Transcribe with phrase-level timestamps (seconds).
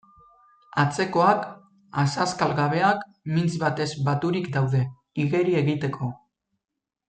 [0.83, 1.43] Atzekoak,
[2.05, 3.05] azazkal gabeak,
[3.35, 4.85] mintz batez baturik daude,
[5.27, 6.13] igeri egiteko.